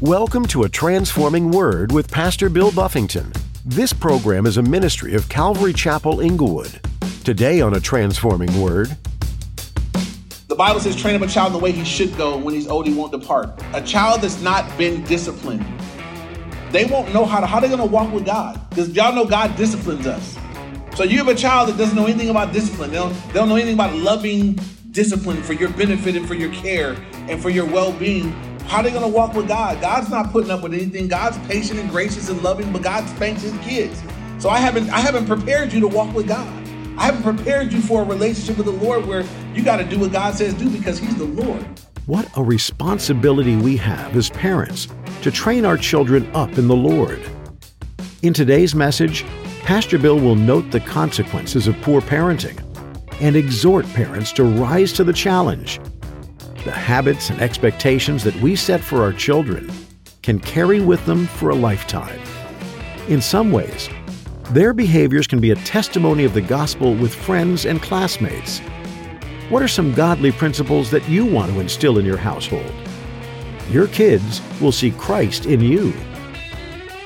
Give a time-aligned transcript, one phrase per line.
[0.00, 3.34] Welcome to A Transforming Word with Pastor Bill Buffington.
[3.66, 6.80] This program is a ministry of Calvary Chapel Inglewood.
[7.22, 8.96] Today on A Transforming Word,
[10.48, 12.66] The Bible says, train up a child in the way he should go, when he's
[12.66, 13.50] old, he won't depart.
[13.74, 15.66] A child that's not been disciplined,
[16.70, 18.58] they won't know how to, how they're to walk with God.
[18.70, 20.38] Because y'all know God disciplines us.
[20.96, 22.90] So you have a child that doesn't know anything about discipline.
[22.90, 24.58] They don't, they don't know anything about loving
[24.92, 26.96] discipline for your benefit and for your care
[27.28, 28.34] and for your well-being.
[28.70, 29.80] How are they going to walk with God?
[29.80, 31.08] God's not putting up with anything.
[31.08, 34.00] God's patient and gracious and loving, but God spanks his kids.
[34.38, 36.46] So I haven't I haven't prepared you to walk with God.
[36.96, 39.98] I haven't prepared you for a relationship with the Lord where you got to do
[39.98, 41.66] what God says do because he's the Lord.
[42.06, 44.86] what a responsibility we have as parents
[45.22, 47.20] to train our children up in the Lord.
[48.22, 49.24] In today's message,
[49.62, 52.56] Pastor Bill will note the consequences of poor parenting
[53.20, 55.80] and exhort parents to rise to the challenge.
[56.64, 59.70] The habits and expectations that we set for our children
[60.22, 62.20] can carry with them for a lifetime.
[63.08, 63.88] In some ways,
[64.50, 68.58] their behaviors can be a testimony of the gospel with friends and classmates.
[69.48, 72.70] What are some godly principles that you want to instill in your household?
[73.70, 75.94] Your kids will see Christ in you.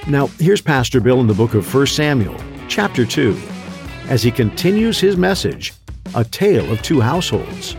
[0.09, 3.41] Now, here's Pastor Bill in the book of 1 Samuel, chapter 2,
[4.09, 5.75] as he continues his message,
[6.17, 7.77] A Tale of Two Households.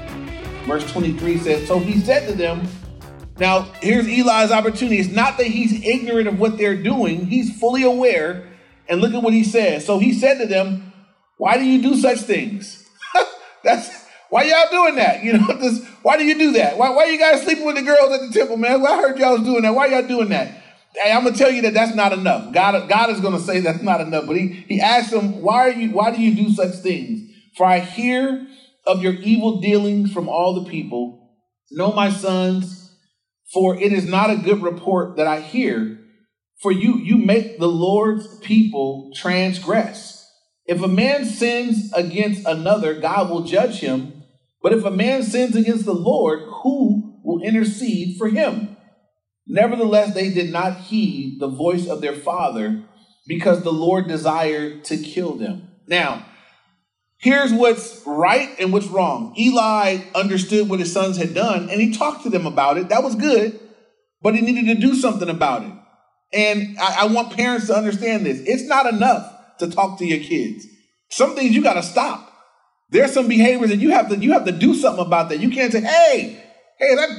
[0.65, 2.67] Verse 23 says, So he said to them,
[3.37, 4.97] Now here's Eli's opportunity.
[4.97, 8.51] It's not that he's ignorant of what they're doing, he's fully aware.
[8.87, 9.83] And look at what he says.
[9.83, 10.93] So he said to them,
[11.37, 12.87] Why do you do such things?
[13.63, 15.23] That's why y'all doing that?
[15.23, 16.77] You know, this, why do you do that?
[16.77, 18.81] Why, why you guys sleeping with the girls at the temple, man?
[18.81, 19.73] Well, I heard y'all was doing that.
[19.73, 20.63] Why y'all doing that?
[20.95, 22.53] Hey, I'm gonna tell you that that's not enough.
[22.53, 24.25] God, God is gonna say that's not enough.
[24.27, 27.29] But he he asked them, Why are you why do you do such things?
[27.55, 28.47] For I hear
[28.87, 31.33] of your evil dealings from all the people.
[31.71, 32.95] Know my sons,
[33.53, 35.99] for it is not a good report that I hear.
[36.61, 40.15] For you you make the Lord's people transgress.
[40.65, 44.23] If a man sins against another, God will judge him.
[44.61, 48.75] But if a man sins against the Lord, who will intercede for him?
[49.47, 52.83] Nevertheless, they did not heed the voice of their father
[53.27, 55.67] because the Lord desired to kill them.
[55.87, 56.25] Now,
[57.17, 59.33] here's what's right and what's wrong.
[59.37, 62.89] Eli understood what his sons had done and he talked to them about it.
[62.89, 63.59] That was good,
[64.21, 65.73] but he needed to do something about it.
[66.33, 68.41] And I, I want parents to understand this.
[68.45, 70.67] It's not enough to talk to your kids.
[71.09, 72.31] Some things you got to stop.
[72.89, 75.39] There's some behaviors that you have to you have to do something about that.
[75.39, 76.43] You can't say, "Hey,
[76.77, 77.09] hey, that,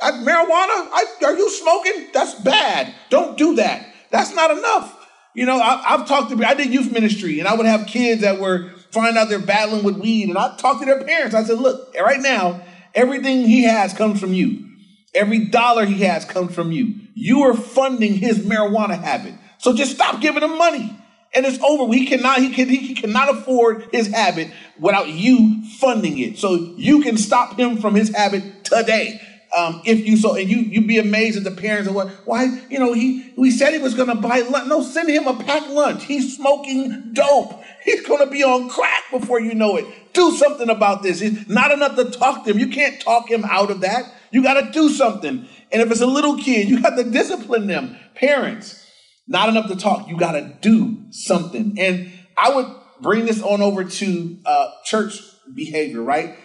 [0.00, 2.08] that marijuana, I, are you smoking?
[2.14, 2.94] That's bad.
[3.10, 4.98] Don't do that." That's not enough.
[5.34, 8.22] You know, I, I've talked to I did youth ministry, and I would have kids
[8.22, 11.34] that were find out they're battling with weed, and I talked to their parents.
[11.34, 12.62] I said, "Look, right now,
[12.94, 14.68] everything he has comes from you.
[15.14, 16.94] Every dollar he has comes from you.
[17.14, 19.34] You are funding his marijuana habit.
[19.58, 20.96] So just stop giving him money."
[21.34, 21.92] and it's over.
[21.92, 26.38] He cannot, he can, he cannot afford his habit without you funding it.
[26.38, 29.20] So you can stop him from his habit today.
[29.56, 32.44] Um, if you so, and you you'd be amazed at the parents and what why
[32.70, 34.68] you know he we said he was going to buy lunch.
[34.68, 36.04] No, send him a packed lunch.
[36.04, 37.62] He's smoking dope.
[37.84, 39.86] He's going to be on crack before you know it.
[40.14, 41.20] Do something about this.
[41.20, 42.58] It's not enough to talk to him.
[42.58, 44.04] You can't talk him out of that.
[44.30, 45.46] You got to do something.
[45.70, 47.96] And if it's a little kid, you got to discipline them.
[48.14, 48.86] Parents,
[49.26, 50.08] not enough to talk.
[50.08, 51.76] You got to do something.
[51.78, 52.66] And I would
[53.00, 55.18] bring this on over to uh, church
[55.54, 56.36] behavior, right?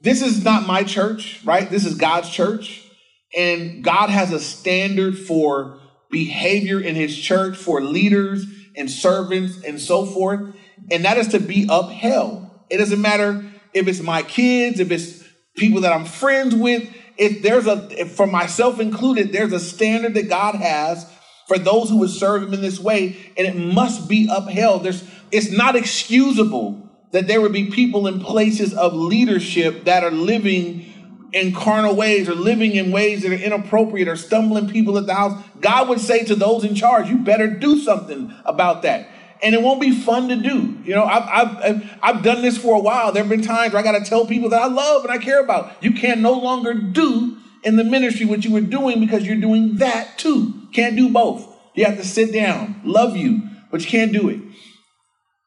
[0.00, 1.68] This is not my church, right?
[1.68, 2.84] This is God's church.
[3.36, 9.80] And God has a standard for behavior in his church for leaders and servants and
[9.80, 10.54] so forth.
[10.90, 12.48] And that is to be upheld.
[12.70, 13.44] It doesn't matter
[13.74, 15.22] if it's my kids, if it's
[15.56, 16.88] people that I'm friends with.
[17.16, 21.10] If there's a, if for myself included, there's a standard that God has
[21.48, 24.84] for those who would serve him in this way, and it must be upheld.
[24.84, 30.10] There's, it's not excusable that there would be people in places of leadership that are
[30.10, 30.84] living
[31.32, 35.14] in carnal ways or living in ways that are inappropriate or stumbling people at the
[35.14, 35.42] house.
[35.60, 39.08] God would say to those in charge, you better do something about that.
[39.42, 40.78] And it won't be fun to do.
[40.84, 43.12] You know, I've, I've, I've done this for a while.
[43.12, 45.18] There have been times where I got to tell people that I love and I
[45.18, 45.82] care about.
[45.82, 49.76] You can no longer do in the ministry what you were doing because you're doing
[49.76, 50.54] that too.
[50.72, 51.54] Can't do both.
[51.74, 54.40] You have to sit down, love you, but you can't do it.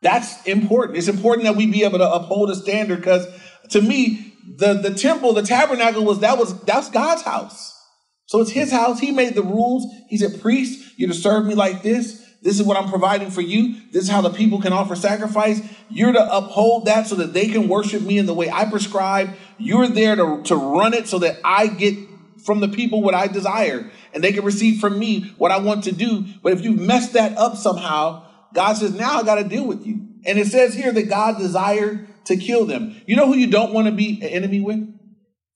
[0.02, 0.98] That's important.
[0.98, 3.28] It's important that we be able to uphold a standard because
[3.70, 7.78] to me, the, the temple, the tabernacle was that was that's God's house.
[8.26, 9.00] So it's his house.
[9.00, 9.86] He made the rules.
[10.08, 12.20] He's a priest, you're to serve me like this.
[12.42, 13.76] This is what I'm providing for you.
[13.92, 15.62] This is how the people can offer sacrifice.
[15.90, 19.30] You're to uphold that so that they can worship me in the way I prescribe.
[19.60, 21.96] You're there to, to run it so that I get
[22.44, 25.84] from the people what I desire, and they can receive from me what I want
[25.84, 26.26] to do.
[26.42, 29.86] But if you mess that up somehow, God says, now I got to deal with
[29.86, 30.08] you.
[30.26, 33.02] And it says here that God desired to kill them.
[33.06, 34.80] You know who you don't want to be an enemy with?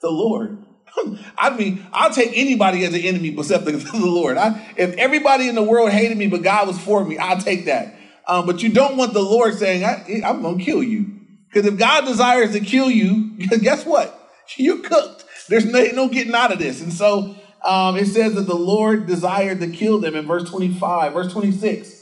[0.01, 0.65] The Lord.
[1.37, 4.37] I mean, I'll take anybody as an enemy but except the, the Lord.
[4.37, 7.65] I, if everybody in the world hated me, but God was for me, I'll take
[7.65, 7.95] that.
[8.27, 11.15] Um, but you don't want the Lord saying, I, I'm going to kill you.
[11.47, 14.19] Because if God desires to kill you, guess what?
[14.57, 15.25] You're cooked.
[15.47, 16.81] There's no, no getting out of this.
[16.81, 21.13] And so um, it says that the Lord desired to kill them in verse 25.
[21.13, 21.94] Verse 26,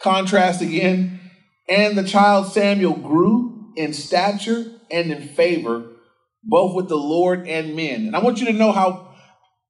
[0.00, 1.20] contrast again.
[1.68, 5.86] And the child Samuel grew in stature and in favor,
[6.42, 8.06] both with the Lord and men.
[8.06, 9.14] And I want you to know how,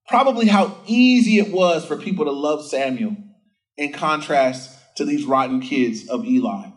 [0.08, 3.16] probably how easy it was for people to love Samuel
[3.76, 6.70] in contrast to these rotten kids of Eli.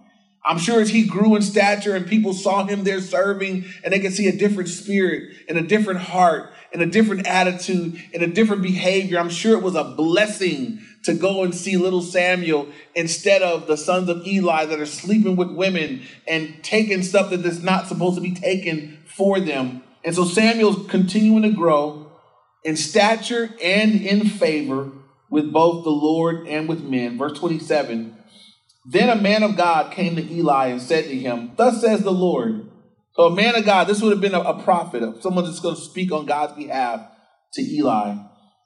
[0.46, 4.00] I'm sure as he grew in stature and people saw him there serving and they
[4.00, 8.28] could see a different spirit and a different heart and a different attitude and a
[8.28, 9.20] different behavior.
[9.20, 13.76] I'm sure it was a blessing to go and see little Samuel instead of the
[13.76, 18.16] sons of Eli that are sleeping with women and taking stuff that is not supposed
[18.16, 19.84] to be taken for them.
[20.06, 22.12] And so Samuel's continuing to grow
[22.64, 24.92] in stature and in favor
[25.30, 27.18] with both the Lord and with men.
[27.18, 28.18] Verse 27
[28.90, 32.12] then a man of God came to Eli and said to him, Thus says the
[32.12, 32.70] Lord.
[33.16, 35.82] So a man of God, this would have been a, prophet, someone that's going to
[35.82, 37.06] speak on God's behalf
[37.54, 38.16] to Eli.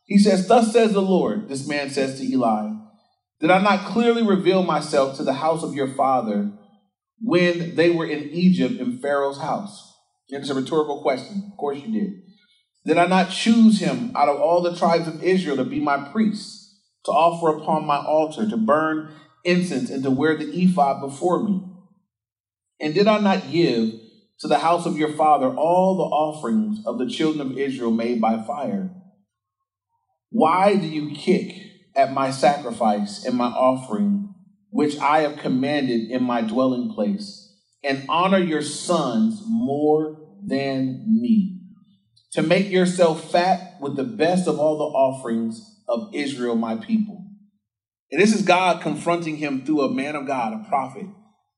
[0.05, 2.73] He says, Thus says the Lord, this man says to Eli,
[3.39, 6.51] Did I not clearly reveal myself to the house of your father
[7.21, 9.93] when they were in Egypt in Pharaoh's house?
[10.29, 11.49] And it's a rhetorical question.
[11.51, 12.21] Of course you did.
[12.85, 16.09] Did I not choose him out of all the tribes of Israel to be my
[16.09, 19.13] priest, to offer upon my altar, to burn
[19.43, 21.63] incense and to wear the ephod before me?
[22.79, 23.93] And did I not give
[24.39, 28.19] to the house of your father all the offerings of the children of Israel made
[28.19, 28.89] by fire?
[30.31, 31.53] Why do you kick
[31.93, 34.33] at my sacrifice and my offering,
[34.69, 41.59] which I have commanded in my dwelling place, and honor your sons more than me?
[42.31, 47.25] To make yourself fat with the best of all the offerings of Israel, my people.
[48.09, 51.07] And this is God confronting him through a man of God, a prophet.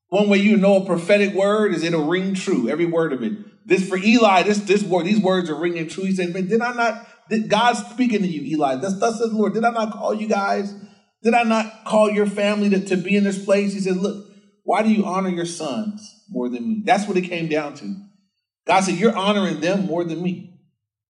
[0.08, 3.32] One way you know a prophetic word is it'll ring true, every word of it.
[3.66, 6.04] This for Eli, this this word, these words are ringing true.
[6.04, 7.06] He said, "Man, did I not?
[7.28, 8.76] Did God speaking to you, Eli?
[8.76, 9.54] Thus says the Lord.
[9.54, 10.74] Did I not call you guys?
[11.22, 14.26] Did I not call your family to, to be in this place?" He said, "Look,
[14.62, 17.94] why do you honor your sons more than me?" That's what it came down to.
[18.66, 20.60] God said, "You're honoring them more than me.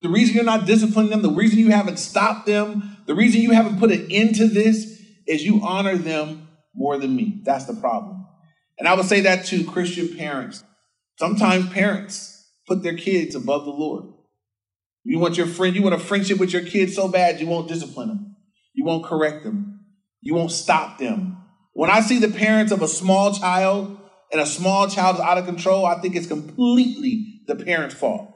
[0.03, 3.53] The reason you're not disciplining them, the reason you haven't stopped them, the reason you
[3.53, 4.95] haven't put an end to this."
[5.27, 7.41] is you honor them more than me.
[7.45, 8.27] That's the problem.
[8.79, 10.65] And I would say that to Christian parents.
[11.19, 14.14] Sometimes parents put their kids above the Lord.
[15.05, 17.69] You want your friend, you want a friendship with your kids so bad, you won't
[17.69, 18.37] discipline them.
[18.73, 19.81] You won't correct them.
[20.23, 21.37] You won't stop them.
[21.75, 23.99] When I see the parents of a small child
[24.33, 28.31] and a small child is out of control, I think it's completely the parent's fault.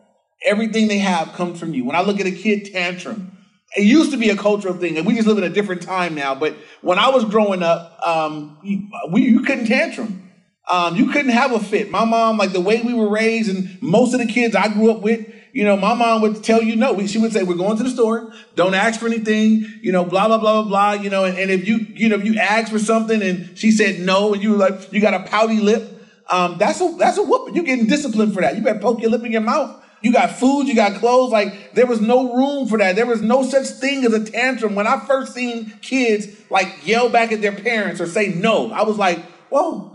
[0.45, 1.85] Everything they have comes from you.
[1.85, 3.33] When I look at a kid tantrum,
[3.77, 6.15] it used to be a cultural thing, and we just live in a different time
[6.15, 6.35] now.
[6.35, 10.31] But when I was growing up, um, you, we, you couldn't tantrum.
[10.71, 11.91] Um, you couldn't have a fit.
[11.91, 14.91] My mom, like the way we were raised, and most of the kids I grew
[14.91, 15.27] up with,
[15.59, 17.05] you know, my mom would tell you no.
[17.09, 18.33] She would say, "We're going to the store.
[18.55, 19.67] Don't ask for anything.
[19.83, 21.03] You know, blah blah blah blah blah.
[21.03, 23.73] You know, and, and if you you know if you ask for something and she
[23.73, 25.83] said no, and you were like you got a pouty lip,
[26.31, 27.57] um, that's a that's a whooping.
[27.57, 28.55] You're getting disciplined for that.
[28.55, 31.33] You better poke your lip in your mouth you got food, you got clothes.
[31.33, 32.95] Like there was no room for that.
[32.95, 34.77] There was no such thing as a tantrum.
[34.77, 38.83] When I first seen kids like yell back at their parents or say no, I
[38.83, 39.19] was like,
[39.51, 39.93] whoa,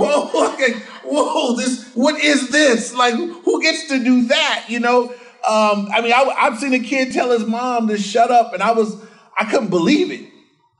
[0.00, 0.72] whoa, okay,
[1.04, 2.94] whoa, this, what is this?
[2.94, 4.66] Like who gets to do that?
[4.68, 5.14] You know?
[5.48, 8.62] Um, I mean, I, I've seen a kid tell his mom to shut up, and
[8.62, 9.02] I was,
[9.38, 10.30] I couldn't believe it.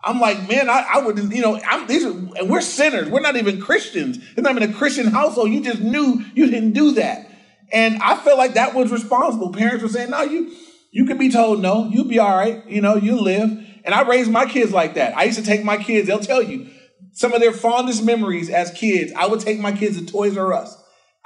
[0.02, 3.08] I'm like, man, I, I would, you know, I'm these are, and we're sinners.
[3.08, 4.16] We're not even Christians.
[4.18, 5.50] It's not even a Christian household.
[5.50, 7.30] You just knew you didn't do that.
[7.72, 9.52] And I felt like that was responsible.
[9.52, 10.52] Parents were saying, no, you,
[10.90, 13.50] you could be told no, you'll be all right, you know, you live.
[13.84, 15.16] And I raised my kids like that.
[15.16, 16.70] I used to take my kids, they'll tell you
[17.12, 19.12] some of their fondest memories as kids.
[19.16, 20.76] I would take my kids to Toys R Us.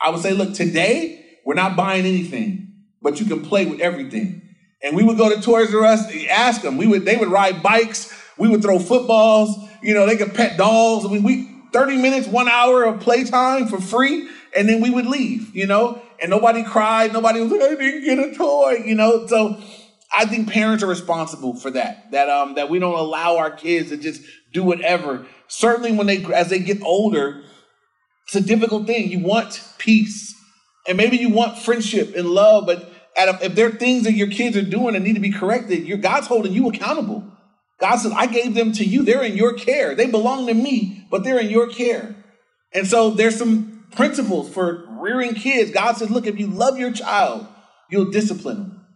[0.03, 4.43] I would say, look, today we're not buying anything, but you can play with everything.
[4.83, 6.77] And we would go to Toys R Us, and ask them.
[6.77, 8.13] We would, they would ride bikes.
[8.39, 9.57] We would throw footballs.
[9.83, 11.07] You know, they could pet dolls.
[11.07, 15.07] I mean, we 30 minutes, one hour of playtime for free, and then we would
[15.07, 16.01] leave, you know?
[16.21, 17.13] and nobody cried.
[17.13, 19.27] Nobody was like, I didn't get a toy, you know.
[19.27, 19.61] So
[20.17, 22.11] I think parents are responsible for that.
[22.13, 25.27] That um that we don't allow our kids to just do whatever.
[25.57, 27.43] Certainly when they as they get older,
[28.27, 29.11] it's a difficult thing.
[29.11, 30.35] You want peace.
[30.89, 34.27] And maybe you want friendship and love, but a, if there are things that your
[34.27, 37.25] kids are doing that need to be corrected, your God's holding you accountable.
[37.81, 39.05] God says, I gave them to you.
[39.05, 39.95] They're in your care.
[39.95, 42.17] They belong to me, but they're in your care.
[42.73, 45.71] And so there's some principles for rearing kids.
[45.71, 47.47] God says, look, if you love your child,
[47.91, 48.87] you'll discipline them.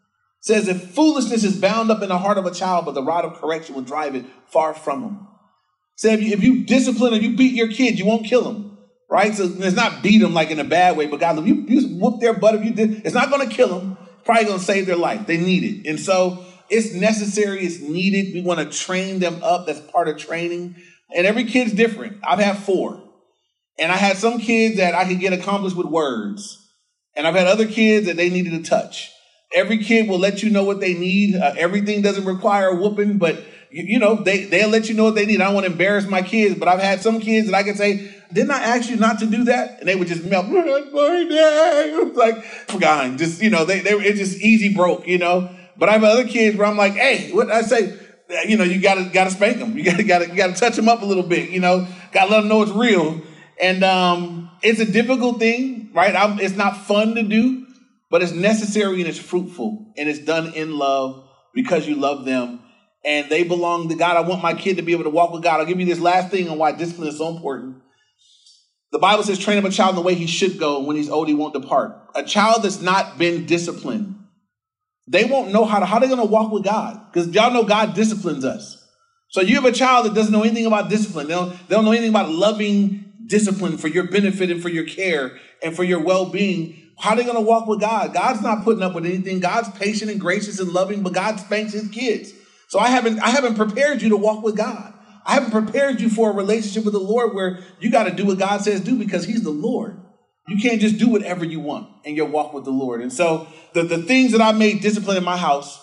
[0.41, 3.25] Says if foolishness is bound up in the heart of a child, but the rod
[3.25, 5.28] of correction will drive it far from him.
[5.99, 8.79] Say if you, if you discipline or you beat your kid, you won't kill them,
[9.11, 9.35] right?
[9.35, 11.99] So it's not beat them like in a bad way, but God, if you, you
[11.99, 13.99] whoop their butt, if you did, it's not going to kill them.
[14.25, 15.27] Probably going to save their life.
[15.27, 17.65] They need it, and so it's necessary.
[17.65, 18.33] It's needed.
[18.33, 19.67] We want to train them up.
[19.67, 20.77] That's part of training.
[21.13, 22.19] And every kid's different.
[22.23, 23.03] I've had four,
[23.77, 26.65] and I had some kids that I could get accomplished with words,
[27.17, 29.11] and I've had other kids that they needed a touch.
[29.53, 31.35] Every kid will let you know what they need.
[31.35, 35.15] Uh, everything doesn't require whooping, but you, you, know they they'll let you know what
[35.15, 35.41] they need.
[35.41, 37.77] I don't want to embarrass my kids, but I've had some kids that I can
[37.77, 40.47] say, "Didn't I ask you not to do that?" And they would just melt.
[40.49, 43.19] It's like forgotten.
[43.19, 45.07] Just you know, they they it just easy broke.
[45.07, 45.51] You know.
[45.77, 47.99] But I have other kids where I'm like, "Hey, what I say."
[48.47, 49.79] You know, you gotta gotta spank them.
[49.79, 51.49] You gotta gotta you gotta touch them up a little bit.
[51.51, 53.23] You know, gotta let them know it's real.
[53.61, 56.15] And um, it's a difficult thing, right?
[56.15, 57.67] I'm, it's not fun to do
[58.11, 62.61] but it's necessary and it's fruitful and it's done in love because you love them
[63.05, 64.17] and they belong to God.
[64.17, 65.61] I want my kid to be able to walk with God.
[65.61, 67.77] I'll give you this last thing on why discipline is so important.
[68.91, 70.81] The Bible says, train up a child in the way he should go.
[70.81, 71.95] When he's old, he won't depart.
[72.15, 74.15] A child that's not been disciplined,
[75.07, 77.01] they won't know how to, how are they going to walk with God?
[77.13, 78.77] Because y'all know God disciplines us.
[79.31, 81.29] So you have a child that doesn't know anything about discipline.
[81.29, 84.85] They don't, they don't know anything about loving discipline for your benefit and for your
[84.85, 88.13] care and for your well-being how are they going to walk with God?
[88.13, 89.39] God's not putting up with anything.
[89.39, 92.33] God's patient and gracious and loving, but God spanks his kids.
[92.69, 94.95] So I haven't I haven't prepared you to walk with God.
[95.27, 98.25] I haven't prepared you for a relationship with the Lord where you got to do
[98.25, 100.01] what God says do because he's the Lord.
[100.49, 103.03] You can't just do whatever you want in your walk with the Lord.
[103.03, 105.79] And so the, the things that I made discipline in my house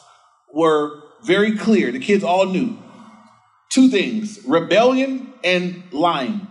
[0.51, 1.92] were very clear.
[1.92, 2.77] The kids all knew.
[3.70, 6.48] Two things rebellion and lying.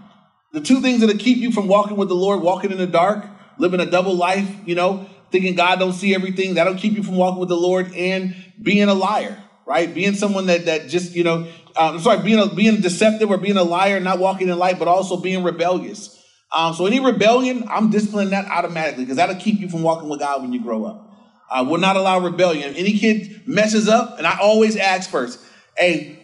[0.53, 3.26] The two things that'll keep you from walking with the Lord, walking in the dark,
[3.59, 6.55] living a double life, you know, thinking God don't see everything.
[6.55, 9.92] That'll keep you from walking with the Lord and being a liar, right?
[9.92, 13.38] Being someone that that just, you know, um, I'm sorry, being a, being deceptive or
[13.38, 16.21] being a liar, not walking in light, but also being rebellious.
[16.56, 20.21] Um, so any rebellion, I'm disciplining that automatically because that'll keep you from walking with
[20.21, 21.11] God when you grow up.
[21.50, 22.75] I will not allow rebellion.
[22.75, 25.40] Any kid messes up, and I always ask first,
[25.76, 26.18] hey,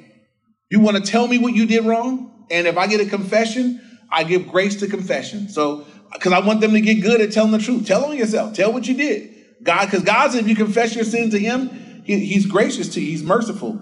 [0.70, 2.46] you want to tell me what you did wrong?
[2.50, 3.80] And if I get a confession,
[4.10, 5.48] I give grace to confession.
[5.48, 7.86] So because I want them to get good at telling the truth.
[7.86, 8.54] Tell on yourself.
[8.54, 9.36] Tell what you did.
[9.62, 11.70] God, because God said if you confess your sin to Him,
[12.18, 13.06] he, He's gracious to you.
[13.06, 13.80] He's merciful.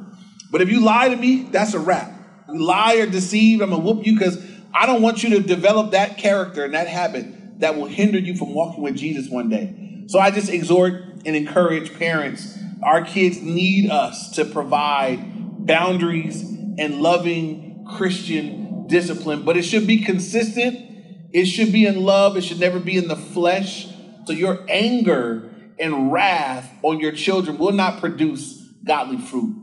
[0.51, 2.13] But if you lie to me, that's a wrap.
[2.49, 4.43] Lie or deceive, I'm gonna whoop you because
[4.73, 8.37] I don't want you to develop that character and that habit that will hinder you
[8.37, 10.05] from walking with Jesus one day.
[10.07, 12.57] So I just exhort and encourage parents.
[12.83, 20.03] Our kids need us to provide boundaries and loving Christian discipline, but it should be
[20.03, 20.89] consistent
[21.33, 23.89] it should be in love, it should never be in the flesh.
[24.27, 29.55] So your anger and wrath on your children will not produce godly fruit.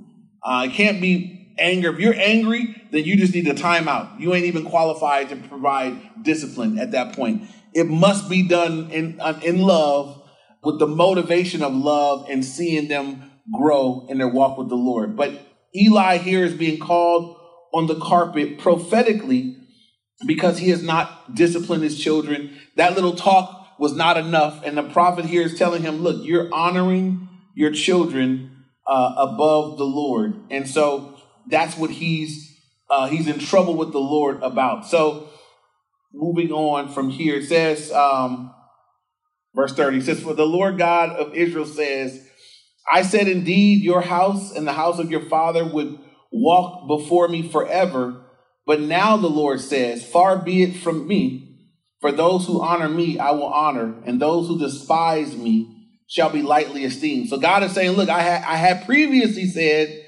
[0.43, 1.93] Uh, it can't be anger.
[1.93, 4.19] If you're angry, then you just need a timeout.
[4.19, 7.43] You ain't even qualified to provide discipline at that point.
[7.73, 10.21] It must be done in, uh, in love
[10.63, 15.15] with the motivation of love and seeing them grow in their walk with the Lord.
[15.15, 15.39] But
[15.75, 17.37] Eli here is being called
[17.73, 19.57] on the carpet prophetically
[20.25, 22.57] because he has not disciplined his children.
[22.77, 24.63] That little talk was not enough.
[24.63, 29.85] And the prophet here is telling him, look, you're honoring your children uh, above the
[29.85, 30.35] Lord.
[30.49, 32.43] And so that's what he's
[32.87, 34.85] uh, he's in trouble with the Lord about.
[34.85, 35.27] So
[36.13, 38.53] moving on from here, it says, um,
[39.55, 42.29] verse 30, says, For the Lord God of Israel says,
[42.91, 45.97] I said indeed your house and the house of your father would
[46.31, 48.25] walk before me forever
[48.65, 51.44] but now the Lord says, Far be it from me,
[52.05, 56.43] for those who honor me, I will honor, and those who despise me shall be
[56.43, 57.29] lightly esteemed.
[57.29, 60.05] So God is saying, Look, I had, I had previously said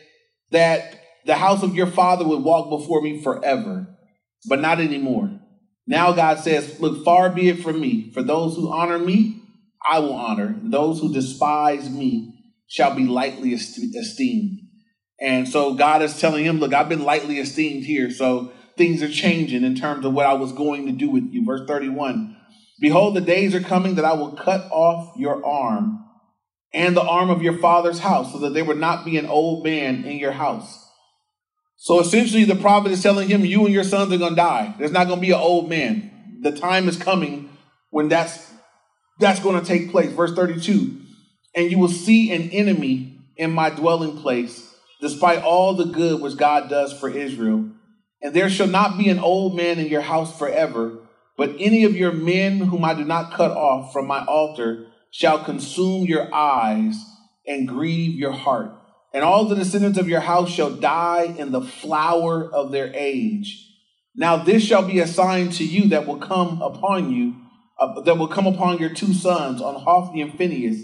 [0.51, 3.87] that the house of your father would walk before me forever,
[4.47, 5.39] but not anymore.
[5.87, 9.41] Now God says, Look, far be it from me, for those who honor me,
[9.83, 12.31] I will honor, those who despise me
[12.67, 14.59] shall be lightly esteemed.
[15.19, 18.11] And so God is telling him, Look, I've been lightly esteemed here.
[18.11, 21.45] So things are changing in terms of what I was going to do with you.
[21.45, 22.35] Verse 31
[22.79, 26.05] Behold, the days are coming that I will cut off your arm
[26.73, 29.63] and the arm of your father's house, so that there would not be an old
[29.63, 30.85] man in your house.
[31.77, 34.75] So essentially, the prophet is telling him, You and your sons are going to die.
[34.77, 36.39] There's not going to be an old man.
[36.41, 37.49] The time is coming
[37.89, 38.51] when that's
[39.19, 40.11] that's going to take place.
[40.11, 41.01] Verse 32
[41.57, 46.37] and you will see an enemy in my dwelling place, despite all the good which
[46.37, 47.71] God does for Israel.
[48.21, 50.99] And there shall not be an old man in your house forever,
[51.37, 55.43] but any of your men whom I do not cut off from my altar shall
[55.43, 56.97] consume your eyes
[57.45, 58.71] and grieve your heart.
[59.13, 63.63] And all the descendants of your house shall die in the flower of their age.
[64.15, 67.35] Now this shall be a sign to you that will come upon you,
[67.79, 70.81] uh, that will come upon your two sons, on Hophni and Phinehas.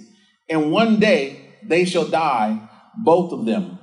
[0.49, 2.69] And one day they shall die,
[3.03, 3.79] both of them.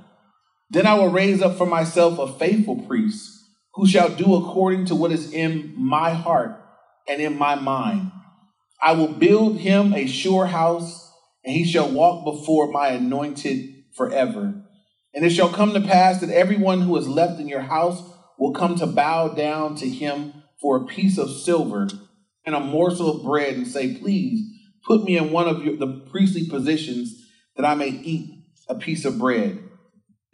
[0.69, 3.40] Then I will raise up for myself a faithful priest
[3.73, 6.61] who shall do according to what is in my heart
[7.07, 8.11] and in my mind.
[8.81, 11.11] I will build him a sure house,
[11.43, 14.63] and he shall walk before my anointed forever.
[15.13, 18.01] And it shall come to pass that everyone who is left in your house
[18.39, 21.87] will come to bow down to him for a piece of silver
[22.45, 24.49] and a morsel of bread and say, Please
[24.85, 28.31] put me in one of your, the priestly positions that I may eat
[28.67, 29.59] a piece of bread.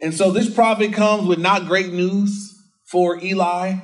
[0.00, 2.57] And so this prophet comes with not great news
[2.90, 3.76] for Eli.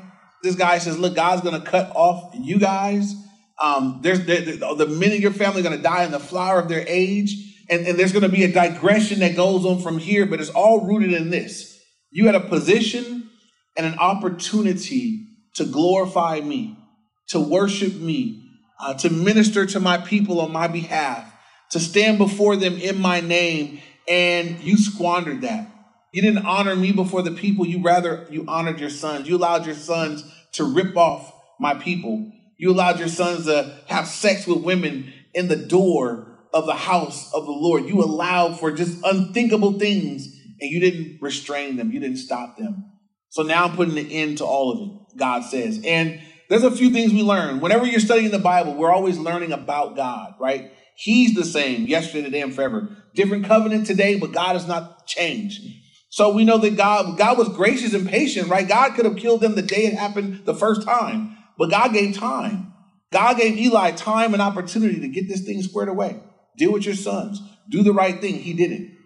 [0.42, 3.14] This guy says, Look, God's going to cut off you guys.
[3.62, 6.58] Um, there's the, the men in your family are going to die in the flower
[6.58, 7.36] of their age.
[7.70, 10.50] And, and there's going to be a digression that goes on from here, but it's
[10.50, 11.80] all rooted in this.
[12.10, 13.30] You had a position
[13.76, 16.76] and an opportunity to glorify me,
[17.28, 18.42] to worship me,
[18.80, 21.32] uh, to minister to my people on my behalf,
[21.70, 25.73] to stand before them in my name, and you squandered that.
[26.14, 27.66] You didn't honor me before the people.
[27.66, 29.28] You rather you honored your sons.
[29.28, 32.30] You allowed your sons to rip off my people.
[32.56, 37.34] You allowed your sons to have sex with women in the door of the house
[37.34, 37.86] of the Lord.
[37.86, 40.28] You allowed for just unthinkable things
[40.60, 41.90] and you didn't restrain them.
[41.90, 42.92] You didn't stop them.
[43.30, 45.80] So now I'm putting an end to all of it, God says.
[45.84, 47.58] And there's a few things we learn.
[47.58, 50.70] Whenever you're studying the Bible, we're always learning about God, right?
[50.94, 52.96] He's the same yesterday, today, and forever.
[53.16, 55.60] Different covenant today, but God has not changed.
[56.14, 58.68] So we know that God, God was gracious and patient, right?
[58.68, 62.16] God could have killed them the day it happened the first time, but God gave
[62.16, 62.72] time.
[63.10, 66.20] God gave Eli time and opportunity to get this thing squared away.
[66.56, 67.42] Deal with your sons.
[67.68, 68.36] Do the right thing.
[68.36, 68.96] He didn't.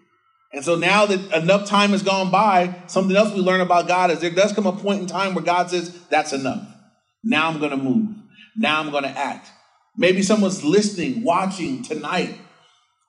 [0.53, 4.11] And so now that enough time has gone by, something else we learn about God
[4.11, 6.61] is there does come a point in time where God says, That's enough.
[7.23, 8.15] Now I'm going to move.
[8.55, 9.49] Now I'm going to act.
[9.97, 12.39] Maybe someone's listening, watching tonight,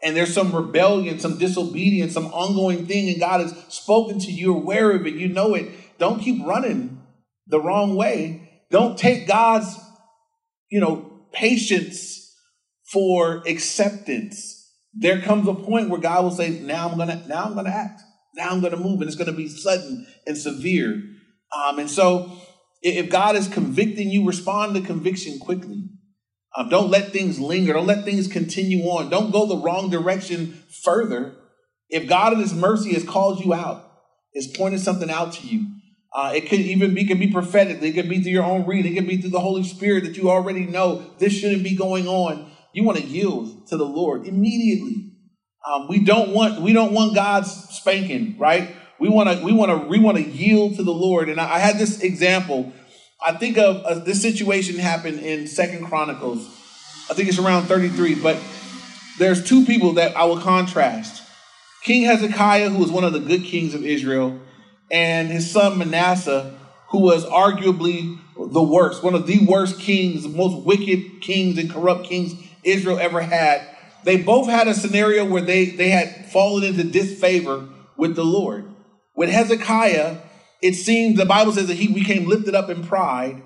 [0.03, 4.55] and there's some rebellion, some disobedience, some ongoing thing, and God has spoken to you,
[4.55, 5.71] aware of it, you know it.
[5.99, 7.03] Don't keep running
[7.47, 8.65] the wrong way.
[8.71, 9.79] Don't take God's,
[10.71, 12.35] you know, patience
[12.91, 14.57] for acceptance.
[14.95, 18.01] There comes a point where God will say, "Now I'm gonna, now I'm gonna act.
[18.35, 21.03] Now I'm gonna move, and it's gonna be sudden and severe."
[21.53, 22.33] Um, and so,
[22.83, 25.85] if God is convicting you, respond to conviction quickly.
[26.57, 27.73] Um, don't let things linger.
[27.73, 29.09] Don't let things continue on.
[29.09, 31.35] Don't go the wrong direction further.
[31.89, 33.85] If God in His mercy has called you out,
[34.35, 35.67] has pointed something out to you,
[36.13, 37.81] uh, it could even be, could be prophetic.
[37.83, 38.93] It could be through your own reading.
[38.93, 42.09] It could be through the Holy Spirit that you already know this shouldn't be going
[42.09, 42.51] on.
[42.73, 45.13] You want to yield to the Lord immediately.
[45.67, 48.75] Um, we don't want we don't want God's spanking, right?
[48.99, 51.29] We want to we want to we want to yield to the Lord.
[51.29, 52.73] And I, I had this example
[53.23, 56.47] I think of uh, this situation happened in Second Chronicles.
[57.11, 58.39] I think it's around 33, but
[59.19, 61.23] there's two people that I will contrast.
[61.83, 64.41] King Hezekiah, who was one of the good kings of Israel,
[64.91, 70.31] and his son Manasseh, who was arguably the worst, one of the worst kings, the
[70.31, 73.67] most wicked kings and corrupt kings Israel ever had.
[74.05, 78.65] They both had a scenario where they, they had fallen into disfavor with the Lord.
[79.15, 80.19] With Hezekiah,
[80.63, 83.43] it seems the Bible says that he became lifted up in pride.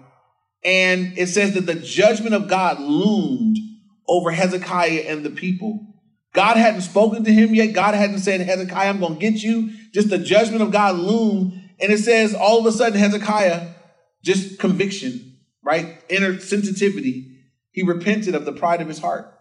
[0.65, 3.59] And it says that the judgment of God loomed
[4.09, 5.87] over Hezekiah and the people.
[6.33, 7.75] God hadn't spoken to him yet.
[7.75, 9.71] God hadn't said, Hezekiah, I'm going to get you.
[9.93, 11.53] Just the judgment of God loomed.
[11.81, 13.69] And it says all of a sudden, Hezekiah,
[14.23, 16.03] just conviction, right?
[16.09, 17.31] Inner sensitivity.
[17.71, 19.33] He repented of the pride of his heart.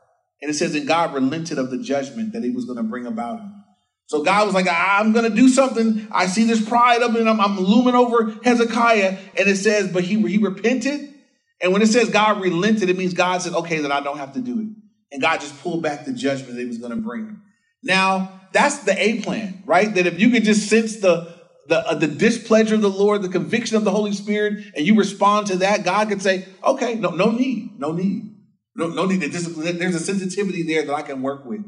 [0.42, 3.06] And it says, and God relented of the judgment that he was going to bring
[3.06, 3.63] about him.
[4.08, 6.08] So God was like, I'm going to do something.
[6.12, 9.18] I see this pride up and I'm, I'm looming over Hezekiah.
[9.38, 11.14] And it says, but he, he repented.
[11.62, 14.34] And when it says God relented, it means God said, okay, then I don't have
[14.34, 14.68] to do it.
[15.14, 17.40] And God just pulled back the judgment that he was going to bring.
[17.82, 19.94] Now, that's the A plan, right?
[19.94, 21.34] That if you could just sense the,
[21.68, 24.96] the, uh, the displeasure of the Lord, the conviction of the Holy Spirit, and you
[24.96, 28.30] respond to that, God could say, okay, no, no need, no need.
[28.76, 29.22] No, no need.
[29.22, 31.64] There's a sensitivity there that I can work with.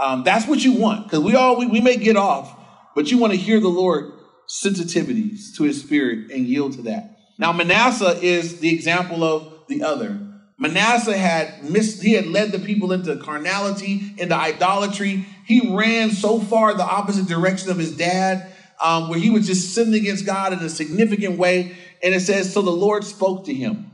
[0.00, 2.56] Um, that's what you want because we all we, we may get off,
[2.94, 4.12] but you want to hear the Lord
[4.48, 7.16] sensitivities to His Spirit and yield to that.
[7.38, 10.18] Now Manasseh is the example of the other.
[10.58, 16.38] Manasseh had missed, he had led the people into carnality, into idolatry, he ran so
[16.38, 18.52] far the opposite direction of his dad,
[18.82, 21.76] um, where he was just sinning against God in a significant way.
[22.02, 23.90] And it says, So the Lord spoke to him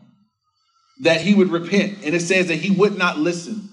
[1.00, 1.98] that he would repent.
[2.04, 3.67] And it says that he would not listen.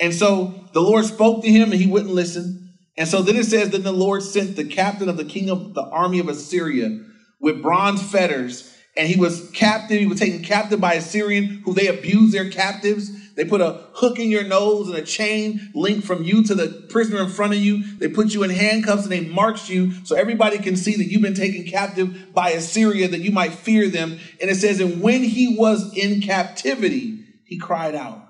[0.00, 2.74] And so the Lord spoke to him and he wouldn't listen.
[2.96, 5.74] And so then it says, Then the Lord sent the captain of the king of
[5.74, 7.00] the army of Assyria
[7.40, 10.00] with bronze fetters and he was captive.
[10.00, 13.34] He was taken captive by Assyrian who they abused their captives.
[13.34, 16.86] They put a hook in your nose and a chain linked from you to the
[16.90, 17.96] prisoner in front of you.
[17.96, 21.22] They put you in handcuffs and they marched you so everybody can see that you've
[21.22, 24.18] been taken captive by Assyria, that you might fear them.
[24.40, 28.29] And it says, and when he was in captivity, he cried out.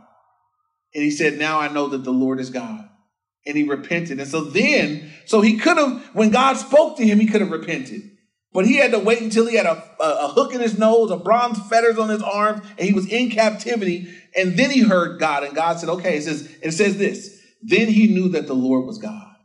[0.95, 2.89] And he said, Now I know that the Lord is God.
[3.47, 4.21] And he repented.
[4.21, 7.51] And so then, so he could have, when God spoke to him, he could have
[7.51, 8.03] repented.
[8.53, 11.17] But he had to wait until he had a, a, hook in his nose, a
[11.17, 14.13] bronze fetters on his arms, and he was in captivity.
[14.37, 17.41] And then he heard God, and God said, "Okay." It says it says this.
[17.63, 19.37] Then he knew that the Lord was God,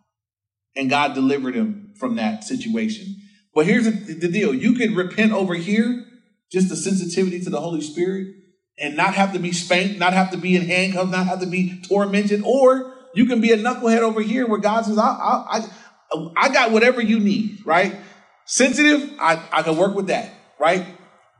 [0.76, 3.16] and God delivered him from that situation.
[3.54, 6.04] But here's the, the deal: you can repent over here,
[6.52, 8.28] just the sensitivity to the Holy Spirit,
[8.78, 11.46] and not have to be spanked, not have to be in handcuffs, not have to
[11.46, 15.66] be tormented, or you can be a knucklehead over here where God says, "I, I,
[16.12, 17.96] I, I got whatever you need," right?
[18.46, 20.86] Sensitive, I, I can work with that, right?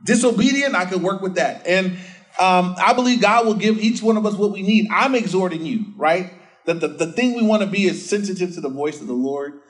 [0.04, 1.66] Disobedient, I can work with that.
[1.66, 1.98] And
[2.38, 4.88] um, I believe God will give each one of us what we need.
[4.90, 6.32] I'm exhorting you, right?
[6.66, 9.14] That the, the thing we want to be is sensitive to the voice of the
[9.14, 9.60] Lord.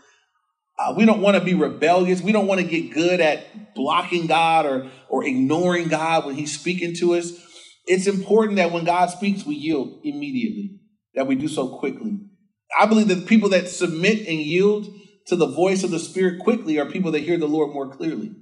[0.78, 2.20] Uh, we don't want to be rebellious.
[2.20, 6.58] We don't want to get good at blocking God or, or ignoring God when He's
[6.58, 7.32] speaking to us.
[7.86, 10.80] It's important that when God speaks, we yield immediately,
[11.14, 12.18] that we do so quickly.
[12.78, 14.88] I believe that people that submit and yield
[15.26, 18.32] to the voice of the Spirit quickly are people that hear the Lord more clearly.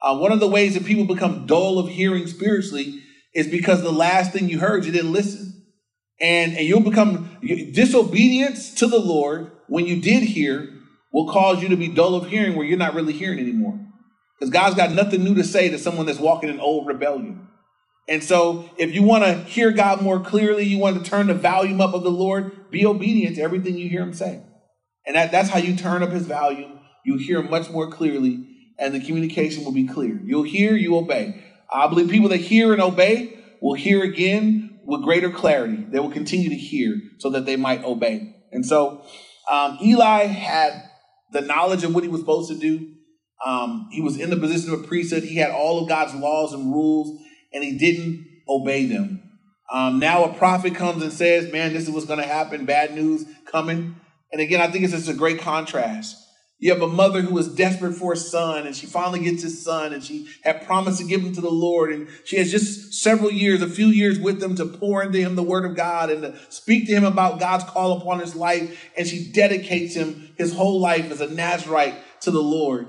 [0.00, 3.02] Uh, one of the ways that people become dull of hearing spiritually
[3.34, 5.64] is because the last thing you heard, you didn't listen.
[6.20, 10.72] And, and you'll become disobedience to the Lord when you did hear
[11.12, 13.78] will cause you to be dull of hearing where you're not really hearing anymore.
[14.38, 17.48] Because God's got nothing new to say to someone that's walking in old rebellion.
[18.08, 21.34] And so, if you want to hear God more clearly, you want to turn the
[21.34, 24.42] volume up of the Lord, be obedient to everything you hear Him say.
[25.06, 26.80] And that, that's how you turn up his volume.
[27.04, 28.44] You hear much more clearly,
[28.78, 30.20] and the communication will be clear.
[30.24, 31.44] You'll hear, you obey.
[31.72, 35.86] I believe people that hear and obey will hear again with greater clarity.
[35.88, 38.34] They will continue to hear so that they might obey.
[38.50, 39.04] And so
[39.50, 40.82] um, Eli had
[41.32, 42.92] the knowledge of what he was supposed to do.
[43.44, 45.22] Um, he was in the position of a priesthood.
[45.22, 47.22] He had all of God's laws and rules,
[47.56, 49.22] and he didn't obey them.
[49.72, 52.66] Um, now a prophet comes and says, Man, this is what's going to happen.
[52.66, 53.96] Bad news coming.
[54.30, 56.22] And again, I think it's just a great contrast.
[56.58, 59.62] You have a mother who is desperate for a son, and she finally gets his
[59.62, 61.92] son, and she had promised to give him to the Lord.
[61.92, 65.34] And she has just several years, a few years with him to pour into him
[65.34, 68.90] the word of God and to speak to him about God's call upon his life.
[68.96, 72.86] And she dedicates him his whole life as a Nazarite to the Lord.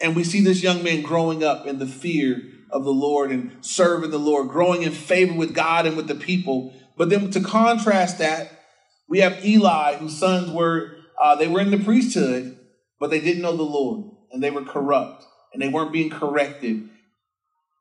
[0.00, 3.64] And we see this young man growing up in the fear of the Lord and
[3.64, 6.72] serving the Lord, growing in favor with God and with the people.
[6.96, 8.64] But then to contrast that,
[9.08, 12.58] we have Eli, whose sons were, uh, they were in the priesthood,
[13.00, 16.88] but they didn't know the Lord and they were corrupt and they weren't being corrected.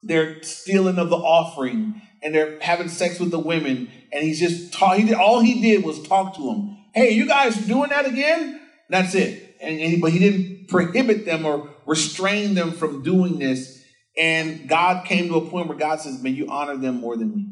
[0.04, 3.89] They're stealing of the offering and they're having sex with the women.
[4.12, 6.78] And he's just taught, he did, all he did was talk to them.
[6.93, 8.62] Hey, you guys doing that again?
[8.89, 9.56] That's it.
[9.62, 13.77] And, and but he didn't prohibit them or restrain them from doing this.
[14.18, 17.36] And God came to a point where God says, May you honor them more than
[17.36, 17.48] me.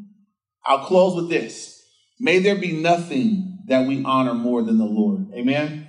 [0.64, 1.80] I'll close with this.
[2.18, 5.32] May there be nothing that we honor more than the Lord.
[5.34, 5.86] Amen.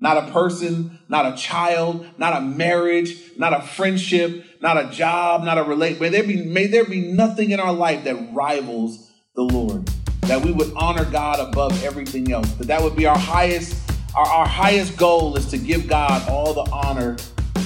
[0.00, 5.42] Not a person, not a child, not a marriage, not a friendship, not a job,
[5.42, 6.00] not a relate.
[6.00, 9.90] May there be, may there be nothing in our life that rivals the Lord.
[10.22, 12.52] That we would honor God above everything else.
[12.54, 13.76] That that would be our highest,
[14.14, 17.16] our, our highest goal is to give God all the honor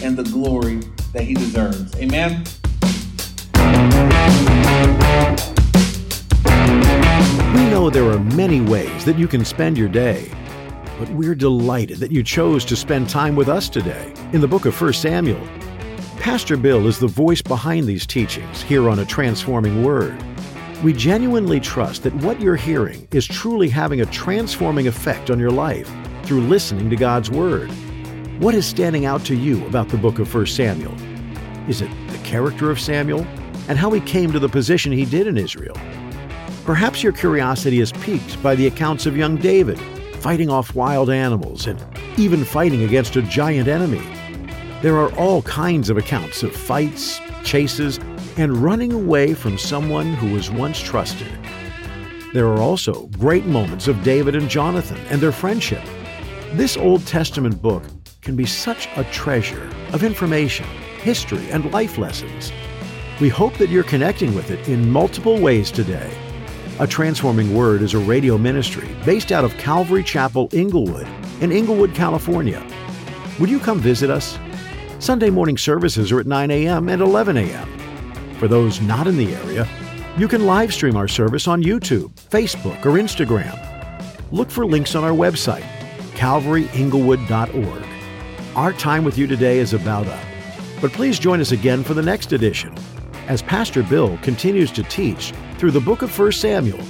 [0.03, 0.81] and the glory
[1.13, 1.95] that He deserves.
[1.97, 2.45] Amen.
[7.55, 10.31] We know there are many ways that you can spend your day,
[10.99, 14.67] but we're delighted that you chose to spend time with us today in the book
[14.67, 15.47] of 1 Samuel.
[16.19, 20.17] Pastor Bill is the voice behind these teachings here on A Transforming Word.
[20.83, 25.51] We genuinely trust that what you're hearing is truly having a transforming effect on your
[25.51, 25.93] life
[26.25, 27.71] through listening to God's Word.
[28.43, 30.93] What is standing out to you about the book of 1 Samuel?
[31.69, 33.25] Is it the character of Samuel
[33.69, 35.77] and how he came to the position he did in Israel?
[36.65, 39.79] Perhaps your curiosity is piqued by the accounts of young David
[40.17, 41.81] fighting off wild animals and
[42.19, 44.03] even fighting against a giant enemy.
[44.83, 48.01] There are all kinds of accounts of fights, chases,
[48.37, 51.31] and running away from someone who was once trusted.
[52.33, 55.85] There are also great moments of David and Jonathan and their friendship.
[56.55, 57.85] This Old Testament book
[58.23, 60.65] can be such a treasure of information,
[61.01, 62.53] history, and life lessons.
[63.21, 66.11] We hope that you're connecting with it in multiple ways today.
[66.79, 71.07] A Transforming Word is a radio ministry based out of Calvary Chapel, Inglewood,
[71.41, 72.65] in Inglewood, California.
[73.41, 74.39] Would you come visit us?
[75.01, 76.89] Sunday morning services are at 9 a.m.
[76.89, 77.69] and 11 a.m.
[78.39, 79.69] For those not in the area,
[80.17, 83.59] you can live stream our service on YouTube, Facebook, or Instagram.
[84.31, 85.67] Look for links on our website,
[86.15, 87.82] calvaryinglewood.org.
[88.55, 90.23] Our time with you today is about up,
[90.83, 92.75] but please join us again for the next edition
[93.27, 96.85] as Pastor Bill continues to teach through the book of 1 Samuel.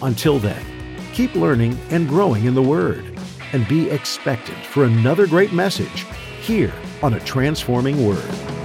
[0.00, 0.64] Until then,
[1.12, 3.20] keep learning and growing in the Word
[3.52, 6.06] and be expectant for another great message
[6.40, 6.72] here
[7.02, 8.57] on A Transforming Word.